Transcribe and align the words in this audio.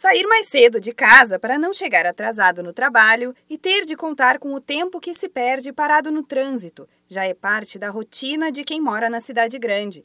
Sair 0.00 0.26
mais 0.26 0.46
cedo 0.46 0.80
de 0.80 0.94
casa 0.94 1.38
para 1.38 1.58
não 1.58 1.74
chegar 1.74 2.06
atrasado 2.06 2.62
no 2.62 2.72
trabalho 2.72 3.34
e 3.50 3.58
ter 3.58 3.84
de 3.84 3.94
contar 3.94 4.38
com 4.38 4.54
o 4.54 4.58
tempo 4.58 4.98
que 4.98 5.12
se 5.12 5.28
perde 5.28 5.74
parado 5.74 6.10
no 6.10 6.22
trânsito 6.22 6.88
já 7.06 7.26
é 7.26 7.34
parte 7.34 7.78
da 7.78 7.90
rotina 7.90 8.50
de 8.50 8.64
quem 8.64 8.80
mora 8.80 9.10
na 9.10 9.20
cidade 9.20 9.58
grande. 9.58 10.02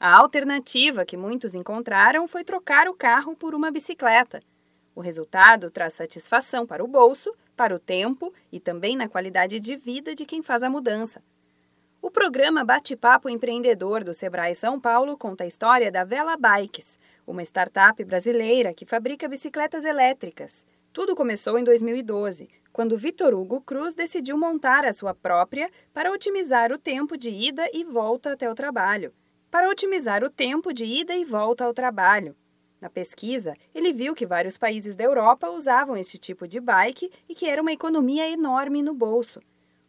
A 0.00 0.18
alternativa 0.18 1.04
que 1.04 1.16
muitos 1.16 1.54
encontraram 1.54 2.26
foi 2.26 2.42
trocar 2.42 2.88
o 2.88 2.94
carro 2.94 3.36
por 3.36 3.54
uma 3.54 3.70
bicicleta. 3.70 4.42
O 4.96 5.00
resultado 5.00 5.70
traz 5.70 5.92
satisfação 5.92 6.66
para 6.66 6.82
o 6.82 6.88
bolso, 6.88 7.32
para 7.56 7.72
o 7.72 7.78
tempo 7.78 8.34
e 8.50 8.58
também 8.58 8.96
na 8.96 9.08
qualidade 9.08 9.60
de 9.60 9.76
vida 9.76 10.12
de 10.12 10.26
quem 10.26 10.42
faz 10.42 10.64
a 10.64 10.68
mudança. 10.68 11.22
O 12.06 12.10
programa 12.18 12.64
Bate-Papo 12.64 13.28
Empreendedor 13.28 14.04
do 14.04 14.14
Sebrae 14.14 14.54
São 14.54 14.78
Paulo 14.78 15.18
conta 15.18 15.42
a 15.42 15.46
história 15.48 15.90
da 15.90 16.04
Vela 16.04 16.36
Bikes, 16.36 17.00
uma 17.26 17.42
startup 17.42 18.04
brasileira 18.04 18.72
que 18.72 18.86
fabrica 18.86 19.26
bicicletas 19.26 19.84
elétricas. 19.84 20.64
Tudo 20.92 21.16
começou 21.16 21.58
em 21.58 21.64
2012, 21.64 22.48
quando 22.72 22.96
Vitor 22.96 23.34
Hugo 23.34 23.60
Cruz 23.60 23.96
decidiu 23.96 24.38
montar 24.38 24.84
a 24.84 24.92
sua 24.92 25.16
própria 25.16 25.68
para 25.92 26.12
otimizar 26.12 26.70
o 26.70 26.78
tempo 26.78 27.16
de 27.16 27.28
ida 27.28 27.68
e 27.74 27.82
volta 27.82 28.34
até 28.34 28.48
o 28.48 28.54
trabalho. 28.54 29.12
Para 29.50 29.68
otimizar 29.68 30.22
o 30.22 30.30
tempo 30.30 30.72
de 30.72 30.84
ida 30.84 31.16
e 31.16 31.24
volta 31.24 31.64
ao 31.64 31.74
trabalho. 31.74 32.36
Na 32.80 32.88
pesquisa, 32.88 33.56
ele 33.74 33.92
viu 33.92 34.14
que 34.14 34.24
vários 34.24 34.56
países 34.56 34.94
da 34.94 35.02
Europa 35.02 35.50
usavam 35.50 35.96
este 35.96 36.18
tipo 36.18 36.46
de 36.46 36.60
bike 36.60 37.10
e 37.28 37.34
que 37.34 37.46
era 37.46 37.60
uma 37.60 37.72
economia 37.72 38.30
enorme 38.30 38.80
no 38.80 38.94
bolso. 38.94 39.40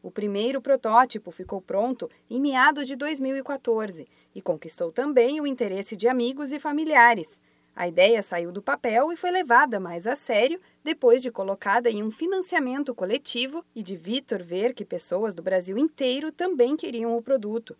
O 0.01 0.11
primeiro 0.11 0.61
protótipo 0.61 1.31
ficou 1.31 1.61
pronto 1.61 2.09
em 2.29 2.39
meados 2.39 2.87
de 2.87 2.95
2014 2.95 4.07
e 4.35 4.41
conquistou 4.41 4.91
também 4.91 5.41
o 5.41 5.47
interesse 5.47 5.95
de 5.95 6.07
amigos 6.07 6.51
e 6.51 6.59
familiares. 6.59 7.41
A 7.75 7.87
ideia 7.87 8.23
saiu 8.23 8.51
do 8.51 8.61
papel 8.61 9.11
e 9.11 9.15
foi 9.15 9.29
levada 9.29 9.79
mais 9.79 10.07
a 10.07 10.15
sério 10.15 10.59
depois 10.83 11.21
de 11.21 11.31
colocada 11.31 11.91
em 11.91 12.01
um 12.01 12.09
financiamento 12.09 12.93
coletivo 12.95 13.63
e 13.75 13.83
de 13.83 13.95
Vitor 13.95 14.41
ver 14.41 14.73
que 14.73 14.83
pessoas 14.83 15.35
do 15.35 15.43
Brasil 15.43 15.77
inteiro 15.77 16.31
também 16.31 16.75
queriam 16.75 17.15
o 17.15 17.21
produto. 17.21 17.75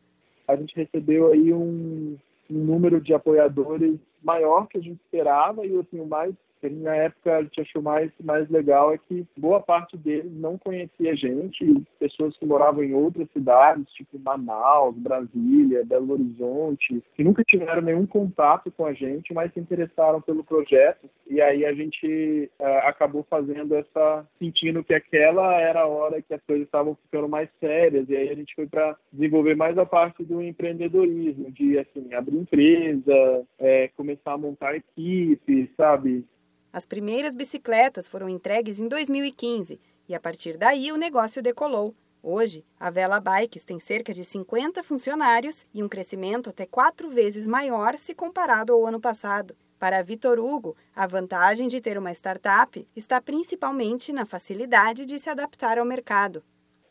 A 0.48 0.56
gente 0.56 0.76
recebeu 0.76 1.32
aí 1.32 1.52
um, 1.52 2.16
um 2.50 2.64
número 2.64 3.02
de 3.02 3.14
apoiadores 3.14 4.00
maior 4.28 4.68
que 4.68 4.78
a 4.78 4.82
gente 4.82 5.00
esperava 5.02 5.66
e 5.66 5.80
assim, 5.80 6.00
o 6.02 6.06
mais 6.06 6.36
na 6.64 6.96
época 6.96 7.38
a 7.38 7.44
gente 7.44 7.62
achou 7.62 7.82
mais, 7.82 8.12
mais 8.24 8.50
legal 8.50 8.92
é 8.92 8.98
que 8.98 9.26
boa 9.38 9.62
parte 9.62 9.96
deles 9.96 10.32
não 10.34 10.58
conhecia 10.58 11.12
a 11.12 11.16
gente, 11.16 11.84
pessoas 12.00 12.36
que 12.38 12.46
moravam 12.46 12.84
em 12.84 12.94
outras 12.94 13.30
cidades, 13.32 13.86
tipo 13.94 14.18
Manaus, 14.18 14.96
Brasília, 14.98 15.86
Belo 15.86 16.14
Horizonte, 16.14 17.04
que 17.16 17.24
nunca 17.24 17.44
tiveram 17.44 17.82
nenhum 17.82 18.06
contato 18.08 18.72
com 18.72 18.86
a 18.86 18.94
gente, 18.94 19.34
mas 19.34 19.54
se 19.54 19.60
interessaram 19.60 20.20
pelo 20.22 20.44
projeto. 20.44 21.08
E 21.30 21.42
aí 21.42 21.66
a 21.66 21.74
gente 21.74 22.50
uh, 22.62 22.88
acabou 22.88 23.26
fazendo 23.30 23.76
essa, 23.76 24.26
sentindo 24.40 24.84
que 24.84 24.94
aquela 24.94 25.60
era 25.60 25.82
a 25.82 25.88
hora 25.88 26.22
que 26.22 26.34
as 26.34 26.42
coisas 26.44 26.66
estavam 26.66 26.96
ficando 27.04 27.28
mais 27.28 27.50
sérias. 27.60 28.10
E 28.10 28.16
aí 28.16 28.30
a 28.30 28.36
gente 28.36 28.56
foi 28.56 28.66
para 28.66 28.96
desenvolver 29.12 29.56
mais 29.56 29.78
a 29.78 29.86
parte 29.86 30.24
do 30.24 30.42
empreendedorismo, 30.42 31.52
de 31.52 31.78
assim, 31.78 32.14
abrir 32.14 32.38
empresa, 32.38 33.46
é, 33.60 33.90
começar 33.90 34.17
a 34.26 34.38
montar 34.38 34.76
equipe, 34.76 35.72
sabe? 35.76 36.26
As 36.72 36.86
primeiras 36.86 37.34
bicicletas 37.34 38.08
foram 38.08 38.30
entregues 38.30 38.80
em 38.80 38.88
2015 38.88 39.80
e 40.08 40.16
a 40.16 40.20
partir 40.20 40.58
daí 40.58 40.92
o 40.92 40.98
negócio 40.98 41.42
decolou. 41.42 41.96
Hoje, 42.22 42.66
a 42.80 42.90
Vela 42.90 43.20
Bikes 43.20 43.64
tem 43.64 43.80
cerca 43.80 44.14
de 44.14 44.24
50 44.24 44.84
funcionários 44.84 45.66
e 45.74 45.82
um 45.82 45.88
crescimento 45.88 46.50
até 46.50 46.66
quatro 46.66 47.10
vezes 47.10 47.48
maior 47.48 47.98
se 47.98 48.14
comparado 48.14 48.74
ao 48.74 48.86
ano 48.86 49.00
passado. 49.00 49.56
Para 49.80 50.02
Vitor 50.02 50.40
Hugo, 50.40 50.76
a 50.96 51.06
vantagem 51.06 51.68
de 51.68 51.80
ter 51.80 51.98
uma 51.98 52.12
startup 52.12 52.88
está 52.96 53.22
principalmente 53.22 54.12
na 54.12 54.26
facilidade 54.26 55.06
de 55.06 55.20
se 55.20 55.30
adaptar 55.30 55.78
ao 55.78 55.86
mercado. 55.86 56.44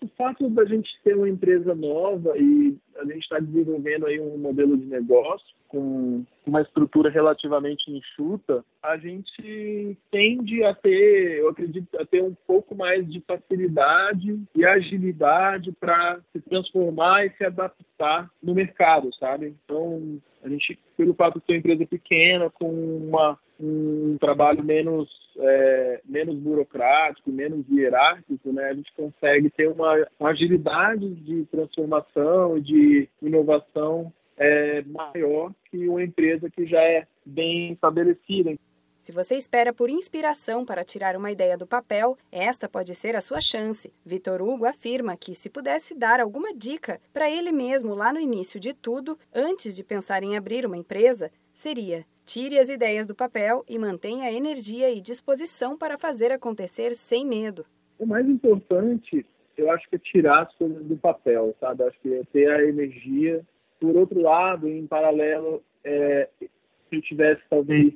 O 0.06 0.08
fato 0.16 0.48
da 0.50 0.64
gente 0.64 0.88
ter 1.02 1.16
uma 1.16 1.28
empresa 1.28 1.74
nova 1.74 2.38
e 2.38 2.76
a 2.96 3.04
gente 3.04 3.22
está 3.22 3.40
desenvolvendo 3.40 4.06
aí 4.06 4.20
um 4.20 4.38
modelo 4.38 4.76
de 4.76 4.86
negócio 4.86 5.44
com 5.66 6.24
uma 6.46 6.62
estrutura 6.62 7.10
relativamente 7.10 7.90
enxuta, 7.90 8.64
a 8.80 8.96
gente 8.96 9.98
tende 10.12 10.62
a 10.62 10.72
ter, 10.72 11.40
eu 11.40 11.48
acredito, 11.48 11.88
a 11.98 12.06
ter 12.06 12.22
um 12.22 12.36
pouco 12.46 12.72
mais 12.76 13.04
de 13.10 13.20
facilidade 13.20 14.40
e 14.54 14.64
agilidade 14.64 15.72
para 15.72 16.20
se 16.32 16.40
transformar 16.40 17.26
e 17.26 17.30
se 17.30 17.44
adaptar 17.44 18.30
no 18.40 18.54
mercado, 18.54 19.12
sabe? 19.16 19.56
Então, 19.64 20.20
a 20.44 20.48
gente, 20.48 20.78
pelo 20.96 21.14
fato 21.14 21.40
de 21.40 21.46
ser 21.46 21.52
uma 21.52 21.58
empresa 21.58 21.84
pequena, 21.84 22.48
com 22.48 22.70
uma, 22.70 23.36
um 23.58 24.16
trabalho 24.20 24.62
menos, 24.62 25.10
é, 25.38 26.00
menos 26.04 26.36
burocrático, 26.36 27.30
menos 27.30 27.64
hierárquico, 27.70 28.52
né, 28.52 28.64
a 28.64 28.74
gente 28.74 28.92
consegue 28.94 29.50
ter 29.50 29.68
uma, 29.68 30.06
agilidade 30.20 31.14
de 31.14 31.44
transformação 31.46 32.58
e 32.58 32.60
de 32.60 33.08
inovação 33.22 34.12
é, 34.36 34.82
maior 34.82 35.52
que 35.70 35.88
uma 35.88 36.02
empresa 36.02 36.50
que 36.50 36.66
já 36.66 36.80
é 36.80 37.06
bem 37.24 37.72
estabelecida. 37.72 38.54
Se 39.00 39.12
você 39.12 39.36
espera 39.36 39.72
por 39.72 39.88
inspiração 39.88 40.64
para 40.64 40.84
tirar 40.84 41.16
uma 41.16 41.30
ideia 41.30 41.56
do 41.56 41.66
papel, 41.66 42.16
esta 42.30 42.68
pode 42.68 42.94
ser 42.94 43.14
a 43.14 43.20
sua 43.20 43.40
chance. 43.40 43.92
Vitor 44.04 44.42
Hugo 44.42 44.64
afirma 44.66 45.16
que, 45.16 45.34
se 45.34 45.48
pudesse 45.48 45.94
dar 45.94 46.20
alguma 46.20 46.52
dica 46.54 47.00
para 47.12 47.30
ele 47.30 47.52
mesmo 47.52 47.94
lá 47.94 48.12
no 48.12 48.20
início 48.20 48.58
de 48.58 48.74
tudo, 48.74 49.18
antes 49.34 49.76
de 49.76 49.84
pensar 49.84 50.22
em 50.22 50.36
abrir 50.36 50.66
uma 50.66 50.76
empresa, 50.76 51.30
seria: 51.54 52.04
tire 52.24 52.58
as 52.58 52.68
ideias 52.68 53.06
do 53.06 53.14
papel 53.14 53.64
e 53.68 53.78
mantenha 53.78 54.32
energia 54.32 54.90
e 54.90 55.00
disposição 55.00 55.76
para 55.76 55.96
fazer 55.96 56.32
acontecer 56.32 56.94
sem 56.94 57.24
medo. 57.24 57.64
O 57.98 58.06
mais 58.06 58.28
importante, 58.28 59.24
eu 59.56 59.70
acho 59.70 59.88
que 59.88 59.96
é 59.96 59.98
tirar 59.98 60.42
as 60.42 60.54
coisas 60.56 60.84
do 60.84 60.96
papel, 60.96 61.54
sabe? 61.60 61.84
Acho 61.84 61.98
que 62.00 62.12
é 62.12 62.22
ter 62.32 62.50
a 62.50 62.64
energia 62.64 63.44
por 63.80 63.96
outro 63.96 64.20
lado, 64.20 64.68
em 64.68 64.86
paralelo, 64.86 65.62
é, 65.84 66.28
se 66.40 66.48
eu 66.96 67.02
tivesse 67.02 67.42
talvez 67.48 67.92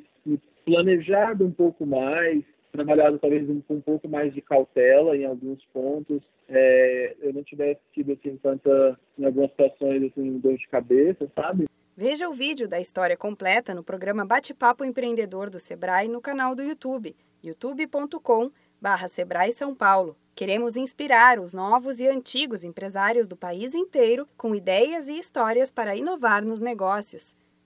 planejado 0.65 1.45
um 1.45 1.51
pouco 1.51 1.85
mais, 1.87 2.45
trabalhado 2.73 3.19
talvez 3.19 3.45
com 3.67 3.75
um 3.75 3.81
pouco 3.81 4.09
mais 4.09 4.33
de 4.33 4.41
cautela 4.41 5.17
em 5.17 5.25
alguns 5.25 5.65
pontos, 5.73 6.23
é, 6.49 7.17
eu 7.21 7.33
não 7.33 7.43
tivesse 7.43 7.81
tido 7.93 8.13
assim 8.13 8.37
tanta, 8.37 8.97
em 9.19 9.25
algumas 9.25 9.51
situações 9.51 10.05
assim 10.05 10.39
dor 10.39 10.57
de 10.57 10.69
cabeça, 10.69 11.29
sabe? 11.35 11.65
Veja 11.97 12.29
o 12.29 12.33
vídeo 12.33 12.69
da 12.69 12.81
história 12.81 13.17
completa 13.17 13.75
no 13.75 13.85
programa 13.85 14.25
Bate-Papo 14.25 14.85
Empreendedor 14.85 15.51
do 15.51 15.61
Sebrae 15.61 16.09
no 16.09 16.21
canal 16.21 16.55
do 16.55 16.63
YouTube, 16.63 17.15
youtube.com/sebrae 17.43 19.53
São 19.53 19.75
Paulo. 19.75 20.17
Queremos 20.35 20.77
inspirar 20.77 21.39
os 21.39 21.53
novos 21.53 22.01
e 22.01 22.09
antigos 22.09 22.65
empresários 22.65 23.29
do 23.29 23.37
país 23.37 23.75
inteiro 23.75 24.27
com 24.37 24.55
ideias 24.55 25.09
e 25.09 25.19
histórias 25.19 25.71
para 25.71 25.95
inovar 25.95 26.43
nos 26.43 26.61
negócios. 26.61 27.37